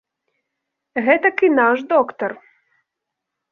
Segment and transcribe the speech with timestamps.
[1.09, 2.31] Гэтак і наш доктар.